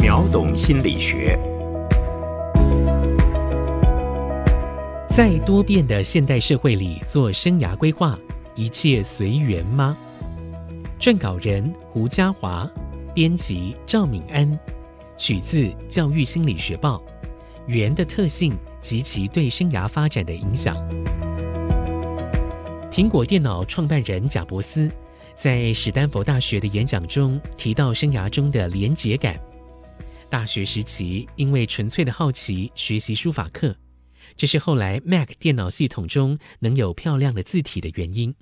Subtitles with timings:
[0.00, 1.36] 秒懂心理学。
[5.10, 8.16] 在多变的现代社会里做生涯规划，
[8.54, 9.96] 一切随缘吗？
[11.00, 12.70] 撰稿人胡嘉华，
[13.12, 14.56] 编辑赵敏安，
[15.16, 16.96] 取自《教育心理学报》。
[17.66, 20.76] 缘的特性及其对生涯发展的影响。
[22.90, 24.90] 苹果电脑创办人贾伯斯
[25.34, 29.38] 在史丹佛大学的演讲中提到生涯中的连结感。
[30.30, 33.74] 大学时期因为纯粹的好奇学习书法课，
[34.36, 38.34] 这是后来 Mac 电脑系统中能有漂亮的字体的原因。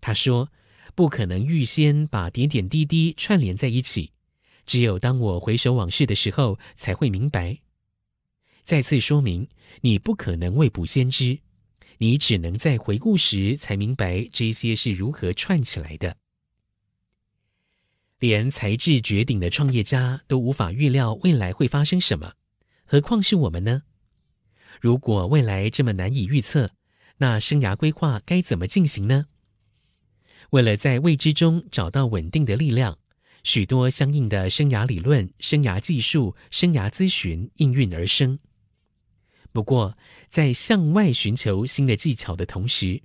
[0.00, 0.50] 他说
[0.96, 4.12] ：“不可能预先把点点滴滴串联在一起，
[4.64, 7.58] 只有当我回首往事的时候，才会明白。”
[8.64, 9.48] 再次说明，
[9.82, 11.40] 你不可能未卜先知，
[11.98, 16.16] 你只能在回顾时才明白这些是如何串起来的。
[18.22, 22.34] 连才智绝顶的创业家都无法预料未来会发生什么，
[22.84, 23.82] 何况是我们呢？
[24.80, 26.70] 如果未来这么难以预测，
[27.16, 29.26] 那生涯规划该怎么进行呢？
[30.50, 32.96] 为了在未知中找到稳定的力量，
[33.42, 38.38] 许多相应的生涯理论、生涯技术、生涯咨询应运而生。
[39.50, 43.02] 不过，在向外寻求新的技巧的同时，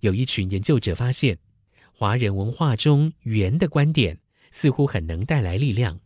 [0.00, 1.38] 有一群研究者发现，
[1.92, 4.18] 华人文化中“缘”的观点
[4.56, 6.00] 似乎很能带来力量。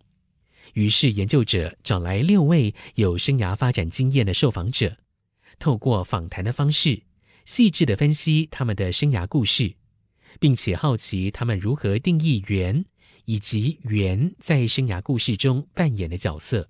[0.75, 4.97] 于是，研究者找来六位有生涯发展经验的受访者，
[5.61, 7.05] 透过访谈的方式，
[7.45, 9.77] 细致的分析他们的生涯故事，
[10.41, 12.85] 并且好奇他们如何定义“缘”，
[13.25, 16.69] 以及“缘”在生涯故事中扮演的角色。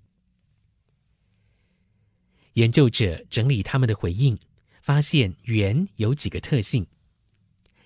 [2.53, 4.37] 研究者整理他们的回应，
[4.83, 6.85] 发现缘有几个特性，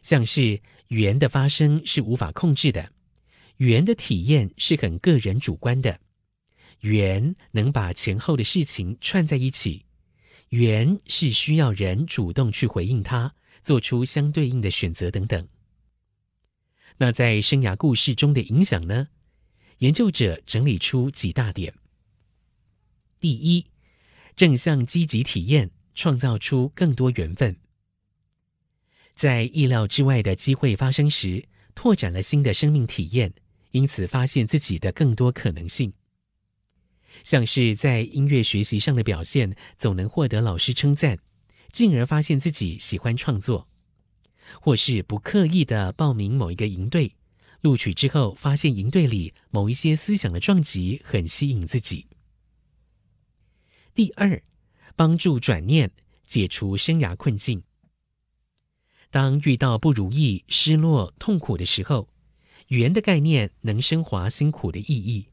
[0.01, 2.91] 像是缘的发生是无法控制的，
[3.57, 5.99] 缘的体验是很个人主观的，
[6.81, 9.85] 缘能把前后的事情串在一起，
[10.49, 15.47] 缘是需要人主动去回应它，做出相对应的选择等等。
[16.97, 19.09] 那在生涯故事中的影响呢？
[19.79, 21.73] 研究者整理出几大点。
[23.19, 23.65] 第一。
[24.35, 27.55] 正向积极体验，创造出更多缘分。
[29.15, 33.33] 在意料之外的机会发生时，拓展了新的生命体验，
[33.75, 35.91] 因此发现自己的更多可能性。
[37.25, 41.19] 像是在音乐学习上的表现，总能获得老师称赞，
[41.74, 43.68] 进而发现自己喜欢创作；
[44.62, 47.18] 或是不刻意的报名某一个营队，
[47.59, 52.07] 录取之后发现营队里某一些思想的撞击很吸引自己。
[53.94, 54.42] 第二，
[54.96, 55.92] 帮助转念，
[56.25, 57.62] 解除生涯困境。
[59.12, 62.07] 当遇到不如意、失落、痛苦的时候，
[62.67, 65.27] 语言的概念能升华辛苦的意义。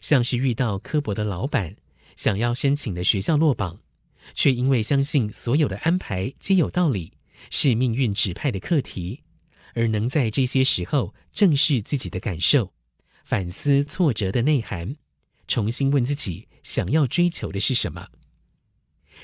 [0.00, 1.76] 像是遇到刻薄的老板，
[2.16, 3.80] 想要申请的学校落榜，
[4.34, 7.12] 却因为相信所有的安排皆有道理，
[7.50, 9.22] 是命运指派的课题，
[9.74, 12.72] 而能在这些时候正视自己的感受，
[13.24, 14.96] 反思挫折的内涵，
[15.46, 16.46] 重新问自己。
[16.64, 18.08] 想要追求的是什么？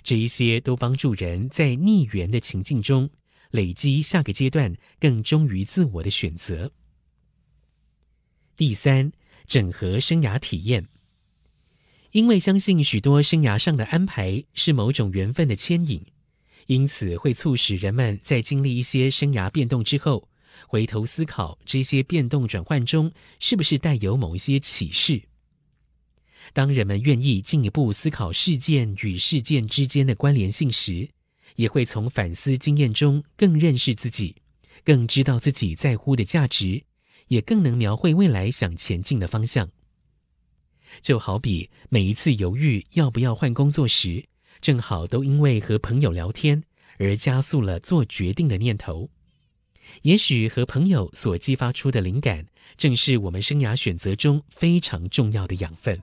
[0.03, 3.11] 这一些都帮助人在逆缘的情境中
[3.51, 6.73] 累积下个阶段更忠于自我的选择。
[8.57, 9.11] 第三，
[9.47, 10.87] 整合生涯体验，
[12.13, 16.05] 因为相信许多生涯上的安排是某种缘分的牵引，
[16.67, 20.29] 因此会促使人们在经历一些生涯变动之后，
[20.69, 23.11] 回头思考这些变动转换中
[23.41, 25.23] 是不是带有某一些启示。
[26.53, 31.09] 当人们愿意进一步思考事件与事件之间的关联性时，
[31.57, 34.37] 也会从反思经验中更认识自己，
[34.85, 36.85] 更知道自己在乎的价值，
[37.29, 39.69] 也更能描绘未来想前进的方向。
[41.01, 44.25] 就好比每一次犹豫要不要换工作时，
[44.61, 46.63] 正好都因为和朋友聊天
[46.99, 49.11] 而加速了做决定的念头。
[50.03, 52.47] 也许和朋友所激发出的灵感，
[52.77, 56.01] 正是我们生涯选择中非常重要的养分。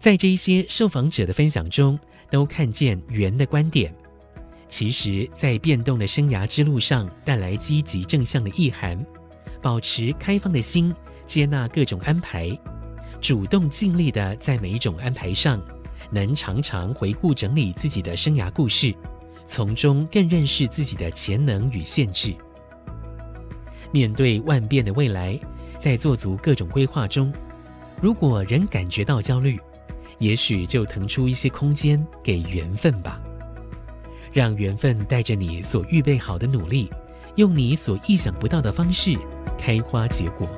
[0.00, 1.98] 在这一些受访者的分享中，
[2.30, 3.94] 都看见圆的观点。
[4.76, 9.00] 其实，在变动的生涯之路上，带来积极正向的意涵，
[9.62, 10.92] 保持开放的心，
[11.24, 12.50] 接纳各种安排，
[13.20, 15.62] 主动尽力的在每一种安排上，
[16.10, 18.92] 能常常回顾整理自己的生涯故事，
[19.46, 22.34] 从中更认识自己的潜能与限制。
[23.92, 25.38] 面对万变的未来，
[25.78, 27.32] 在做足各种规划中，
[28.00, 29.56] 如果仍感觉到焦虑，
[30.18, 33.20] 也许就腾出一些空间给缘分吧，
[34.34, 36.90] 让缘分带着你所预备好的努力，
[37.36, 39.16] 用你所意想不到的方式
[39.56, 40.48] 开花结果。